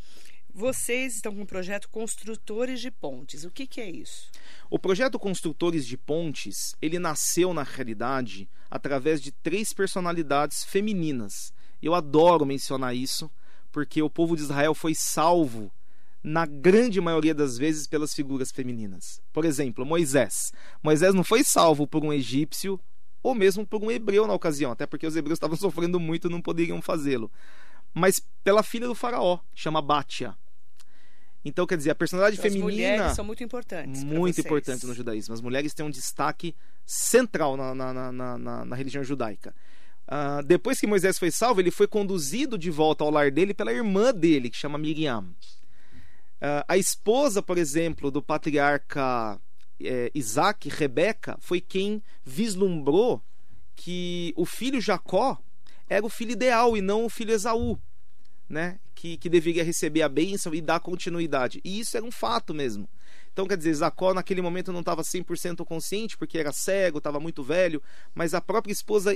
[0.57, 3.43] Vocês estão com o projeto Construtores de Pontes.
[3.43, 4.31] O que, que, é isso?
[4.69, 11.51] O projeto Construtores de Pontes, ele nasceu na realidade através de três personalidades femininas.
[11.81, 13.29] Eu adoro mencionar isso,
[13.69, 15.69] porque o povo de Israel foi salvo
[16.23, 19.21] na grande maioria das vezes pelas figuras femininas.
[19.33, 20.53] Por exemplo, Moisés.
[20.81, 22.79] Moisés não foi salvo por um egípcio
[23.21, 26.31] ou mesmo por um hebreu na ocasião, até porque os hebreus estavam sofrendo muito e
[26.31, 27.29] não poderiam fazê-lo.
[27.93, 30.33] Mas pela filha do faraó, chama Batia.
[31.45, 32.65] Então, quer dizer, a personalidade então, feminina.
[32.67, 34.03] As mulheres são muito importantes.
[34.03, 35.34] Muito importantes no judaísmo.
[35.36, 39.53] As mulheres têm um destaque central na, na, na, na, na religião judaica.
[40.08, 43.71] Uh, depois que Moisés foi salvo, ele foi conduzido de volta ao lar dele pela
[43.71, 45.19] irmã dele, que chama Miriam.
[45.21, 49.39] Uh, a esposa, por exemplo, do patriarca
[49.79, 53.21] é, Isaac, Rebeca, foi quem vislumbrou
[53.75, 55.38] que o filho Jacó
[55.88, 57.77] era o filho ideal e não o filho Esaú,
[58.49, 58.79] né?
[59.05, 61.61] Que, que deveria receber a bênção e dar continuidade.
[61.63, 62.89] E isso era um fato mesmo.
[63.31, 67.43] Então, quer dizer, Jacó naquele momento não estava 100% consciente porque era cego, estava muito
[67.43, 67.83] velho,
[68.15, 69.15] mas a própria esposa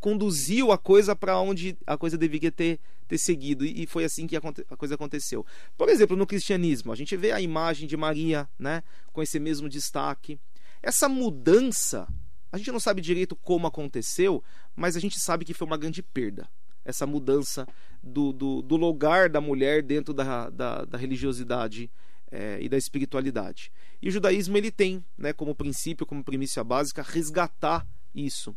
[0.00, 4.36] conduziu a coisa para onde a coisa deveria ter, ter seguido e foi assim que
[4.36, 5.46] a, a, coisa aconteceu.
[5.76, 9.68] Por exemplo, no cristianismo, a gente vê a imagem de Maria, né, com esse mesmo
[9.68, 10.40] destaque.
[10.82, 12.08] Essa mudança,
[12.50, 14.42] a gente não sabe direito como aconteceu,
[14.74, 16.48] mas a gente sabe que foi uma grande perda.
[16.88, 17.66] Essa mudança
[18.02, 21.90] do, do, do lugar da mulher dentro da, da, da religiosidade
[22.30, 23.70] é, e da espiritualidade.
[24.00, 28.56] E o judaísmo ele tem, né, como princípio, como primícia básica, resgatar isso.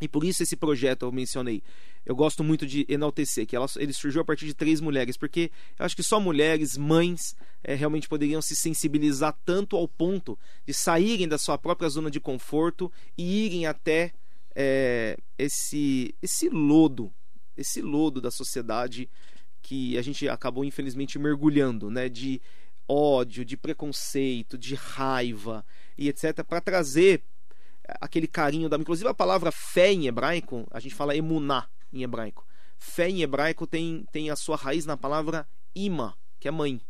[0.00, 1.62] E por isso esse projeto eu mencionei.
[2.04, 5.50] Eu gosto muito de enaltecer, que ela, ele surgiu a partir de três mulheres, porque
[5.78, 10.74] eu acho que só mulheres, mães, é, realmente poderiam se sensibilizar tanto ao ponto de
[10.74, 14.12] saírem da sua própria zona de conforto e irem até
[14.54, 17.12] é, esse, esse lodo,
[17.56, 19.08] esse lodo da sociedade
[19.62, 22.08] que a gente acabou infelizmente mergulhando, né?
[22.08, 22.40] De
[22.88, 25.64] ódio, de preconceito, de raiva
[25.98, 27.22] e etc, para trazer
[28.00, 28.76] aquele carinho da.
[28.76, 32.46] Inclusive a palavra fé em hebraico, a gente fala emuná em hebraico.
[32.78, 36.80] Fé em hebraico tem, tem a sua raiz na palavra ima, que é mãe.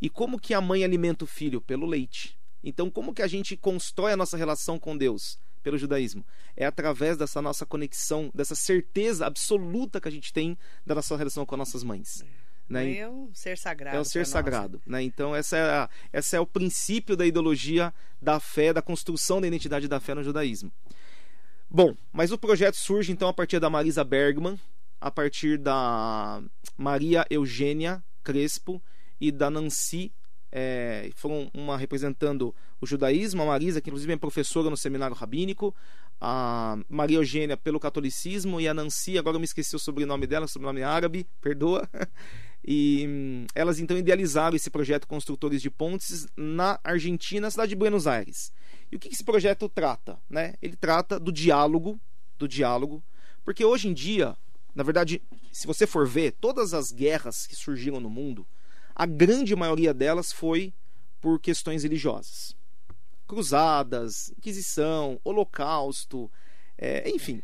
[0.00, 1.60] E como que a mãe alimenta o filho?
[1.60, 2.38] Pelo leite.
[2.62, 5.38] Então, como que a gente constrói a nossa relação com Deus?
[5.62, 6.24] Pelo judaísmo.
[6.56, 11.44] É através dessa nossa conexão, dessa certeza absoluta que a gente tem da nossa relação
[11.44, 12.24] com nossas mães.
[12.70, 12.98] Né?
[12.98, 13.96] É um ser sagrado.
[13.96, 14.80] É um ser sagrado.
[14.86, 15.02] Né?
[15.02, 17.92] Então, essa é, a, essa é o princípio da ideologia
[18.22, 20.70] da fé, da construção da identidade da fé no judaísmo.
[21.68, 24.58] Bom, mas o projeto surge então a partir da Marisa Bergman,
[25.00, 26.42] a partir da
[26.76, 28.80] Maria Eugênia Crespo
[29.20, 30.12] e da Nancy.
[30.52, 35.74] É, foram uma representando o judaísmo, a Marisa, que inclusive é professora no seminário rabínico,
[36.20, 40.48] a Maria Eugênia pelo catolicismo e a Nancy, agora eu me esqueci o sobrenome dela,
[40.48, 41.88] sobrenome árabe, perdoa,
[42.64, 47.76] E hum, elas então idealizaram esse projeto Construtores de Pontes na Argentina, na cidade de
[47.76, 48.52] Buenos Aires.
[48.92, 50.18] E o que esse projeto trata?
[50.28, 50.54] Né?
[50.60, 51.98] Ele trata do diálogo,
[52.38, 53.02] do diálogo,
[53.44, 54.36] porque hoje em dia,
[54.74, 58.46] na verdade, se você for ver, todas as guerras que surgiram no mundo,
[59.00, 60.74] a grande maioria delas foi
[61.22, 62.54] por questões religiosas.
[63.26, 66.30] Cruzadas, Inquisição, Holocausto,
[66.76, 67.42] é, enfim,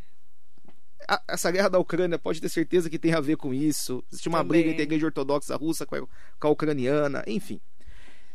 [1.09, 4.05] a, essa guerra da Ucrânia pode ter certeza que tem a ver com isso.
[4.13, 4.61] Existe uma Também.
[4.61, 6.01] briga entre a igreja ortodoxa russa com a,
[6.39, 7.59] com a ucraniana, enfim.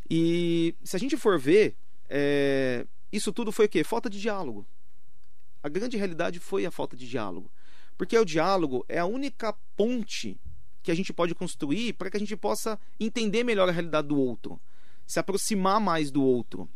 [0.10, 1.76] E se a gente for ver,
[2.10, 3.84] é, isso tudo foi o quê?
[3.84, 4.66] Falta de diálogo.
[5.62, 7.52] A grande realidade foi a falta de diálogo.
[8.00, 10.40] Porque o diálogo é a única ponte
[10.84, 14.20] que a gente pode construir para que a gente possa entender melhor a realidade do
[14.20, 14.60] outro,
[15.06, 16.70] se aproximar mais do outro.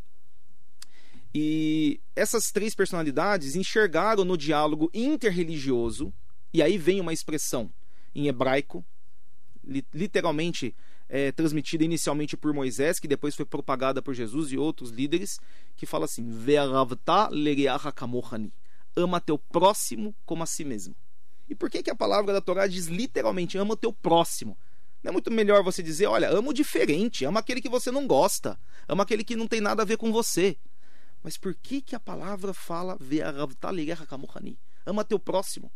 [1.33, 6.13] E essas três personalidades enxergaram no diálogo interreligioso,
[6.53, 7.69] e aí vem uma expressão
[8.13, 8.85] em hebraico,
[9.93, 10.73] literalmente
[11.09, 15.39] é, transmitida inicialmente por Moisés, que depois foi propagada por Jesus e outros líderes,
[15.75, 16.23] que fala assim:
[18.95, 20.95] ama teu próximo como a si mesmo.
[21.49, 24.57] E por que, que a palavra da Torá diz literalmente ama o teu próximo?
[25.03, 28.07] Não é muito melhor você dizer, olha, ama o diferente, ama aquele que você não
[28.07, 30.57] gosta, ama aquele que não tem nada a ver com você.
[31.21, 32.97] Mas por que, que a palavra fala
[34.85, 35.71] ama teu próximo?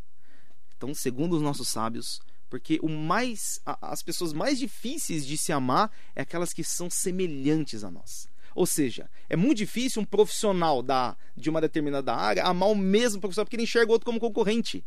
[0.76, 5.92] Então, segundo os nossos sábios, porque o mais as pessoas mais difíceis de se amar
[6.16, 8.28] é aquelas que são semelhantes a nós.
[8.56, 13.22] Ou seja, é muito difícil um profissional da, de uma determinada área amar o mesmo
[13.22, 14.84] profissional porque ele enxerga o outro como concorrente.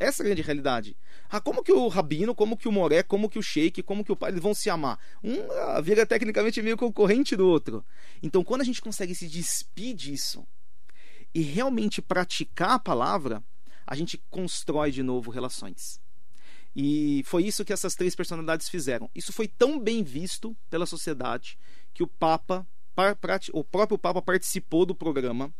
[0.00, 0.96] Essa é a grande realidade.
[1.28, 4.10] Ah, como que o rabino, como que o moré, como que o sheik, como que
[4.10, 4.98] o pai, eles vão se amar?
[5.22, 7.84] Um ah, vira tecnicamente meio concorrente do outro.
[8.22, 10.46] Então, quando a gente consegue se despir disso
[11.34, 13.44] e realmente praticar a palavra,
[13.86, 16.00] a gente constrói de novo relações.
[16.74, 19.10] E foi isso que essas três personalidades fizeram.
[19.14, 21.58] Isso foi tão bem visto pela sociedade
[21.92, 22.66] que o Papa,
[23.52, 25.52] o próprio Papa participou do programa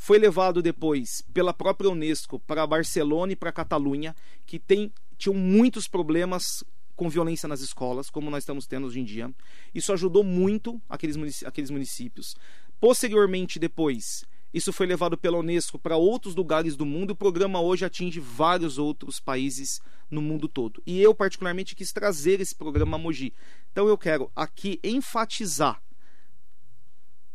[0.00, 5.86] foi levado depois pela própria Unesco para Barcelona e para Catalunha, que tem, tinham muitos
[5.86, 6.64] problemas
[6.96, 9.30] com violência nas escolas, como nós estamos tendo hoje em dia.
[9.74, 12.34] Isso ajudou muito aqueles, munic aqueles municípios.
[12.80, 17.10] Posteriormente, depois, isso foi levado pela Unesco para outros lugares do mundo.
[17.10, 20.82] O programa hoje atinge vários outros países no mundo todo.
[20.86, 23.34] E eu, particularmente, quis trazer esse programa a Mogi.
[23.70, 25.82] Então, eu quero aqui enfatizar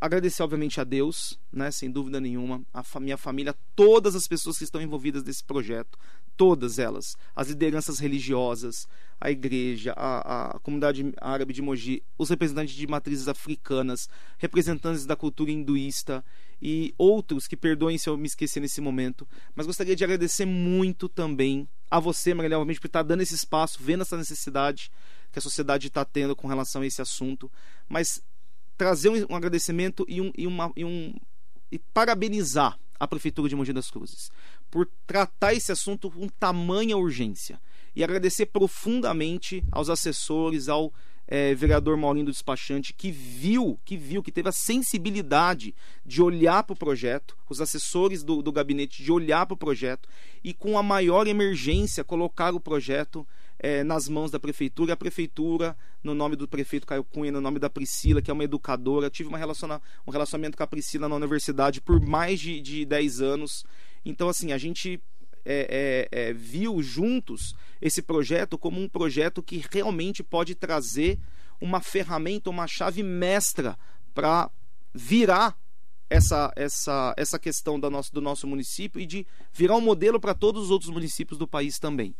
[0.00, 4.64] agradecer, obviamente, a Deus, né, sem dúvida nenhuma, a minha família, todas as pessoas que
[4.64, 5.98] estão envolvidas nesse projeto,
[6.36, 8.86] todas elas, as lideranças religiosas,
[9.18, 15.16] a igreja, a, a comunidade árabe de Mogi, os representantes de matrizes africanas, representantes da
[15.16, 16.22] cultura hinduísta
[16.60, 21.08] e outros que perdoem se eu me esquecer nesse momento, mas gostaria de agradecer muito
[21.08, 24.90] também a você, Maria obviamente, por estar dando esse espaço, vendo essa necessidade
[25.32, 27.50] que a sociedade está tendo com relação a esse assunto,
[27.88, 28.22] mas
[28.76, 31.14] trazer um, um agradecimento e, um, e, uma, e, um,
[31.70, 34.30] e parabenizar a Prefeitura de Mogi das Cruzes
[34.70, 37.60] por tratar esse assunto com tamanha urgência
[37.94, 40.92] e agradecer profundamente aos assessores, ao
[41.26, 46.62] é, vereador Maurinho do Despachante, que viu, que viu, que teve a sensibilidade de olhar
[46.62, 50.08] para o projeto, os assessores do, do gabinete de olhar para o projeto
[50.44, 53.26] e com a maior emergência colocar o projeto
[53.58, 54.92] é, nas mãos da prefeitura.
[54.92, 58.44] A prefeitura, no nome do prefeito Caio Cunha, no nome da Priscila, que é uma
[58.44, 62.84] educadora, tive uma relaciona, um relacionamento com a Priscila na universidade por mais de, de
[62.84, 63.64] 10 anos.
[64.04, 65.00] Então, assim, a gente
[65.44, 71.18] é, é, é, viu juntos esse projeto como um projeto que realmente pode trazer
[71.60, 73.78] uma ferramenta, uma chave mestra
[74.14, 74.50] para
[74.92, 75.56] virar
[76.08, 80.34] essa, essa, essa questão do nosso, do nosso município e de virar um modelo para
[80.34, 82.14] todos os outros municípios do país também.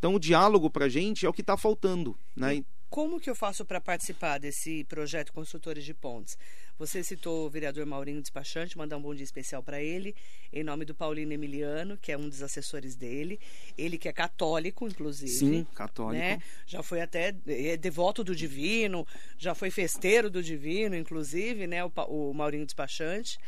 [0.00, 2.18] Então, o diálogo para a gente é o que está faltando.
[2.34, 2.64] Né?
[2.88, 6.38] Como que eu faço para participar desse projeto Consultores de Pontes?
[6.78, 10.16] Você citou o vereador Maurinho Despachante, mandar um bom dia especial para ele,
[10.50, 13.38] em nome do Paulino Emiliano, que é um dos assessores dele.
[13.76, 15.30] Ele que é católico, inclusive.
[15.30, 16.24] Sim, católico.
[16.24, 16.40] Né?
[16.66, 21.84] Já foi até é devoto do divino, já foi festeiro do divino, inclusive, né?
[21.84, 23.38] O, o Maurinho Despachante.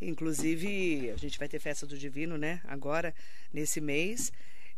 [0.00, 2.60] Inclusive, a gente vai ter festa do divino, né?
[2.64, 3.14] Agora,
[3.52, 4.32] nesse mês.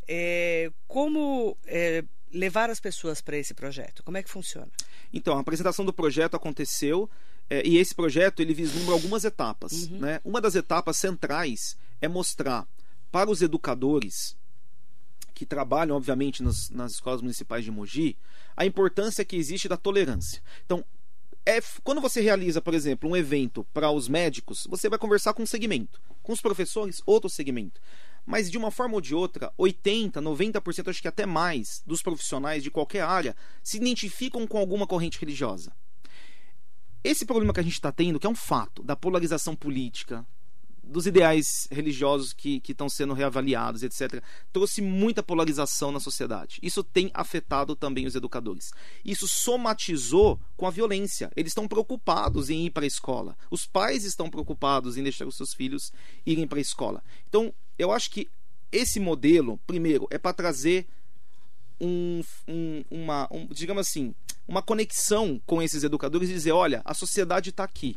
[0.09, 4.03] É, como é, levar as pessoas para esse projeto?
[4.03, 4.71] Como é que funciona?
[5.13, 7.09] Então, a apresentação do projeto aconteceu
[7.49, 9.73] é, e esse projeto ele vislumbra algumas etapas.
[9.89, 9.99] Uhum.
[9.99, 10.21] Né?
[10.25, 12.67] Uma das etapas centrais é mostrar
[13.11, 14.37] para os educadores
[15.35, 18.17] que trabalham, obviamente, nas, nas escolas municipais de Mogi,
[18.57, 20.43] a importância que existe da tolerância.
[20.65, 20.85] Então,
[21.45, 25.43] é, quando você realiza, por exemplo, um evento para os médicos, você vai conversar com
[25.43, 26.01] um segmento.
[26.23, 27.81] Com os professores, outro segmento.
[28.27, 32.63] Mas de uma forma ou de outra, 80, 90%, acho que até mais, dos profissionais
[32.63, 35.73] de qualquer área se identificam com alguma corrente religiosa.
[37.03, 40.27] Esse problema que a gente está tendo, que é um fato, da polarização política,
[40.87, 46.59] dos ideais religiosos que, estão sendo reavaliados, etc., trouxe muita polarização na sociedade.
[46.63, 48.71] Isso tem afetado também os educadores.
[49.05, 51.31] Isso somatizou com a violência.
[51.37, 53.37] Eles estão preocupados em ir para a escola.
[53.51, 55.93] Os pais estão preocupados em deixar os seus filhos
[56.25, 57.03] irem para a escola.
[57.29, 58.29] Então, eu acho que
[58.71, 60.87] esse modelo, primeiro, é para trazer
[61.81, 64.15] um, um, uma, um, digamos assim,
[64.47, 67.97] uma conexão com esses educadores e dizer: olha, a sociedade está aqui.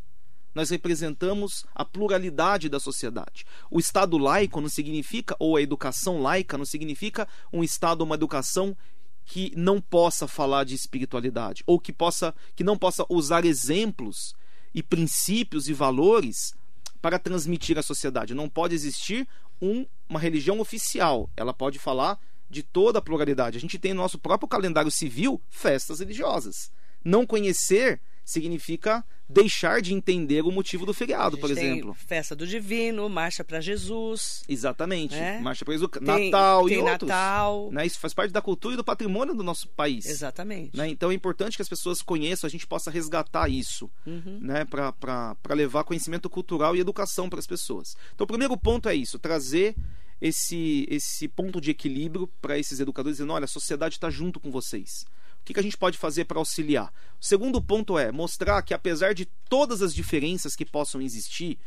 [0.54, 3.46] Nós representamos a pluralidade da sociedade.
[3.70, 8.76] O Estado laico não significa, ou a educação laica não significa um Estado, uma educação
[9.24, 14.34] que não possa falar de espiritualidade, ou que, possa, que não possa usar exemplos
[14.74, 16.56] e princípios e valores
[17.02, 18.34] para transmitir à sociedade.
[18.34, 19.28] Não pode existir
[19.62, 21.30] um, uma religião oficial.
[21.36, 23.58] Ela pode falar de toda a pluralidade.
[23.58, 26.72] A gente tem no nosso próprio calendário civil festas religiosas.
[27.04, 31.94] Não conhecer significa deixar de entender o motivo do feriado, por exemplo.
[31.94, 34.44] Festa do Divino, Marcha para Jesus.
[34.50, 35.16] Exatamente.
[35.16, 35.40] Né?
[35.40, 37.10] Marcha para Jesus, tem, Natal tem e outros.
[37.10, 37.70] Natal.
[37.72, 37.86] Né?
[37.86, 40.06] Isso faz parte da cultura e do patrimônio do nosso país.
[40.06, 40.76] Exatamente.
[40.76, 40.90] Né?
[40.90, 44.40] Então é importante que as pessoas conheçam, a gente possa resgatar isso, uhum.
[44.42, 44.66] né?
[44.66, 47.96] para levar conhecimento cultural e educação para as pessoas.
[48.13, 49.74] Então o primeiro ponto é isso, trazer
[50.20, 54.52] esse, esse ponto de equilíbrio para esses educadores, dizendo: olha, a sociedade está junto com
[54.52, 55.06] vocês
[55.48, 56.92] que, que a gente pode fazer para auxiliar?
[57.20, 61.58] O segundo ponto é mostrar que, apesar de todas as diferenças que possam existir,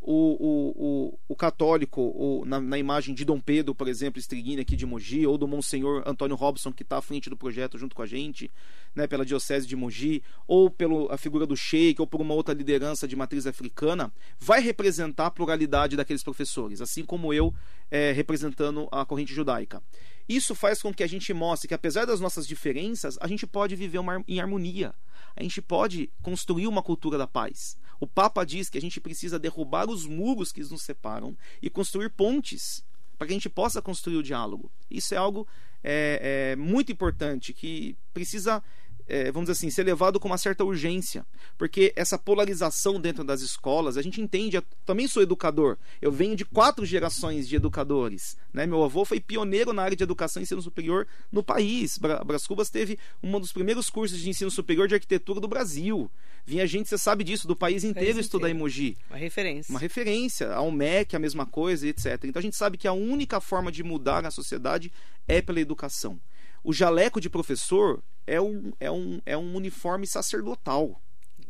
[0.00, 4.60] o, o, o, o católico, o, na, na, imagem de Dom Pedro, por exemplo, Estriguini
[4.60, 7.96] aqui de Mogi, ou do Monsenhor Antônio Robson, que está à frente do projeto junto
[7.96, 8.50] com a gente,
[8.94, 13.08] né, pela Diocese de Mogi, ou pela figura do Sheik, ou por uma outra liderança
[13.08, 17.52] de matriz africana, vai representar a pluralidade daqueles professores, assim como eu
[17.90, 19.82] é, representando a corrente judaica.
[20.28, 23.76] Isso faz com que a gente mostre que, apesar das nossas diferenças, a gente pode
[23.76, 24.94] viver uma, em harmonia.
[25.36, 27.76] A gente pode construir uma cultura da paz.
[28.00, 32.10] O Papa diz que a gente precisa derrubar os muros que nos separam e construir
[32.10, 32.84] pontes
[33.16, 34.70] para que a gente possa construir o diálogo.
[34.90, 35.46] Isso é algo
[35.82, 38.62] é, é, muito importante que precisa
[39.06, 41.26] é, vamos dizer assim, ser levado com uma certa urgência.
[41.58, 46.34] Porque essa polarização dentro das escolas, a gente entende, eu também sou educador, eu venho
[46.36, 48.36] de quatro gerações de educadores.
[48.52, 48.66] Né?
[48.66, 51.98] Meu avô foi pioneiro na área de educação e ensino superior no país.
[51.98, 56.10] Bra Bras Cubas teve um dos primeiros cursos de ensino superior de arquitetura do Brasil.
[56.46, 58.58] Vinha gente, você sabe disso, do país inteiro país estudar inteiro.
[58.58, 58.96] em Mogi.
[59.08, 59.72] Uma referência.
[59.72, 60.52] Uma referência.
[60.52, 62.24] A UMEC, a mesma coisa, etc.
[62.24, 64.92] Então a gente sabe que a única forma de mudar a sociedade
[65.26, 66.20] é pela educação.
[66.64, 71.00] O jaleco de professor é um, é um, é um uniforme sacerdotal.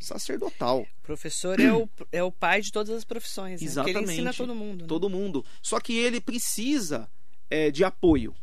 [0.01, 0.85] Sacerdotal.
[1.03, 3.61] Professor é o, é o pai de todas as profissões.
[3.61, 3.67] Né?
[3.67, 3.95] Exatamente.
[3.95, 4.83] Porque ele ensina todo mundo.
[4.83, 4.89] Né?
[4.89, 5.45] Todo mundo.
[5.63, 7.09] Só que ele precisa
[7.49, 8.35] é, de apoio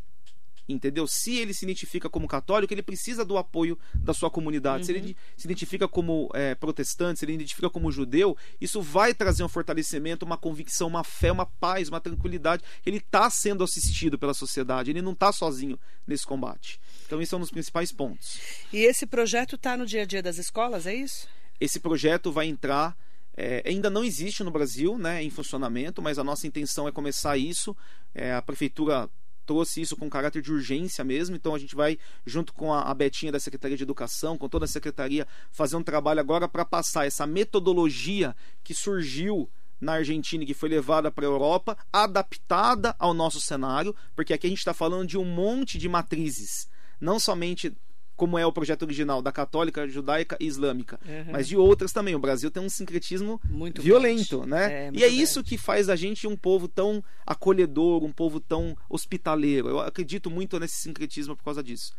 [0.72, 1.06] entendeu?
[1.08, 4.80] Se ele se identifica como católico, ele precisa do apoio da sua comunidade.
[4.80, 4.86] Uhum.
[4.86, 5.16] Se ele uhum.
[5.38, 9.50] se identifica como é, protestante, se ele se identifica como judeu, isso vai trazer um
[9.50, 12.64] fortalecimento, uma convicção, uma fé, uma paz, uma tranquilidade.
[12.86, 16.80] Ele está sendo assistido pela sociedade, ele não está sozinho nesse combate.
[17.06, 18.40] Então, isso é um dos principais pontos.
[18.72, 21.28] E esse projeto está no dia a dia das escolas, é isso?
[21.60, 22.98] Esse projeto vai entrar.
[23.36, 27.38] É, ainda não existe no Brasil né, em funcionamento, mas a nossa intenção é começar
[27.38, 27.76] isso.
[28.14, 29.10] É, a prefeitura
[29.52, 32.94] trouxe isso com caráter de urgência mesmo, então a gente vai, junto com a, a
[32.94, 37.06] Betinha da Secretaria de Educação, com toda a secretaria, fazer um trabalho agora para passar
[37.06, 38.34] essa metodologia
[38.64, 39.50] que surgiu
[39.82, 44.48] na Argentina e que foi levada para a Europa, adaptada ao nosso cenário, porque aqui
[44.48, 46.70] a gente está falando de um monte de matrizes,
[47.02, 47.76] não somente
[48.22, 51.32] como é o projeto original da católica, judaica e islâmica, uhum.
[51.32, 52.14] mas de outras também.
[52.14, 54.50] O Brasil tem um sincretismo muito violento, forte.
[54.52, 54.72] né?
[54.72, 55.24] É, e é grande.
[55.24, 59.70] isso que faz a gente um povo tão acolhedor, um povo tão hospitaleiro.
[59.70, 61.96] Eu acredito muito nesse sincretismo por causa disso.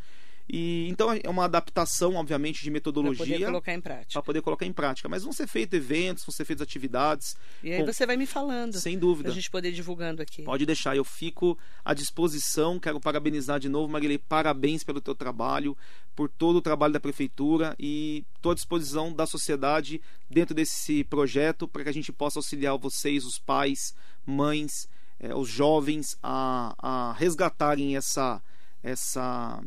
[0.49, 4.13] E então é uma adaptação, obviamente, de metodologia para poder colocar em prática.
[4.13, 7.37] Para poder colocar em prática, mas vão ser feitos eventos, vão ser feitas atividades.
[7.63, 7.87] E aí com...
[7.87, 8.75] você vai me falando.
[8.79, 9.25] Sem dúvida.
[9.25, 10.43] Para a gente poder ir divulgando aqui.
[10.43, 12.79] Pode deixar, eu fico à disposição.
[12.79, 15.77] Quero parabenizar de novo, Marilei, parabéns pelo teu trabalho,
[16.15, 21.67] por todo o trabalho da prefeitura e estou à disposição da sociedade dentro desse projeto
[21.67, 23.95] para que a gente possa auxiliar vocês, os pais,
[24.27, 24.89] mães,
[25.21, 28.43] eh, os jovens a, a resgatarem essa
[28.83, 29.63] essa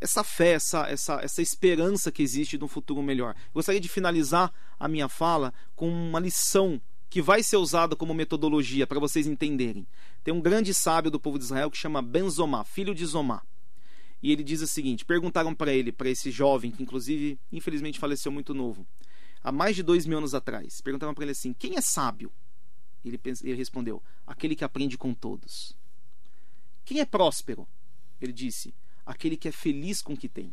[0.00, 3.34] essa fé, essa, essa, essa esperança que existe de um futuro melhor.
[3.52, 8.86] Gostaria de finalizar a minha fala com uma lição que vai ser usada como metodologia
[8.86, 9.86] para vocês entenderem.
[10.24, 13.42] Tem um grande sábio do povo de Israel que chama Benzomá, filho de Zomá.
[14.22, 18.32] E ele diz o seguinte: perguntaram para ele, para esse jovem, que inclusive infelizmente faleceu
[18.32, 18.86] muito novo,
[19.42, 22.32] há mais de dois mil anos atrás, perguntaram para ele assim: quem é sábio?
[23.04, 25.76] Ele, ele respondeu: aquele que aprende com todos.
[26.84, 27.68] Quem é próspero?
[28.20, 28.74] Ele disse:
[29.06, 30.52] aquele que é feliz com o que tem.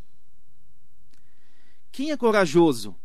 [1.91, 2.95] Quem é corajoso?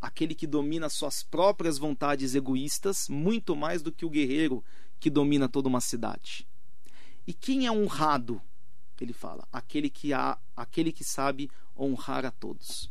[0.00, 4.62] Aquele que domina suas próprias vontades egoístas muito mais do que o guerreiro
[5.00, 6.46] que domina toda uma cidade.
[7.26, 8.40] E quem é honrado?
[9.00, 12.88] Ele fala, aquele que há, aquele que sabe honrar a todos.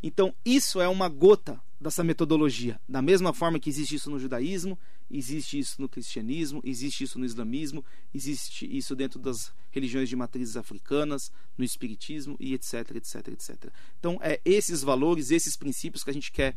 [0.00, 2.78] Então, isso é uma gota dessa metodologia.
[2.86, 4.78] Da mesma forma que existe isso no judaísmo,
[5.10, 7.82] existe isso no cristianismo, existe isso no islamismo,
[8.14, 13.72] existe isso dentro das religiões de matrizes africanas, no espiritismo e etc, etc, etc.
[13.98, 16.54] Então, é esses valores, esses princípios que a gente quer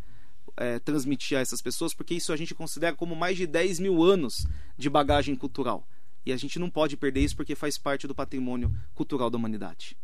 [0.57, 4.03] é, transmitir a essas pessoas, porque isso a gente considera como mais de 10 mil
[4.03, 4.45] anos
[4.77, 5.87] de bagagem cultural.
[6.25, 9.97] E a gente não pode perder isso porque faz parte do patrimônio cultural da humanidade.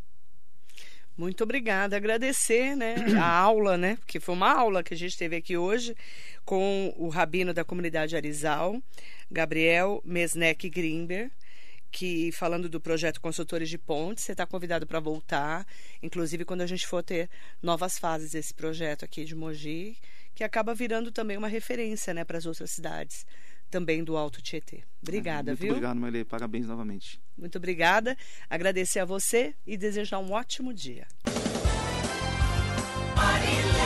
[1.19, 1.97] Muito obrigada.
[1.97, 3.97] Agradecer né, a aula, né?
[3.97, 5.93] Porque foi uma aula que a gente teve aqui hoje
[6.45, 8.81] com o rabino da comunidade Arizal,
[9.29, 11.29] Gabriel Mesnek Grimber,
[11.91, 15.67] que falando do projeto Consultores de Pontes, você está convidado para voltar,
[16.01, 17.29] inclusive quando a gente for ter
[17.61, 19.97] novas fases desse projeto aqui de Mogi,
[20.33, 23.25] que acaba virando também uma referência né, para as outras cidades
[23.69, 24.83] também do Alto Tietê.
[25.01, 25.67] Obrigada, é, muito viu?
[25.69, 26.25] Muito obrigado, Marilei.
[26.25, 27.21] Parabéns novamente.
[27.37, 28.17] Muito obrigada.
[28.49, 31.07] Agradecer a você e desejar um ótimo dia.
[33.15, 33.78] Marilê.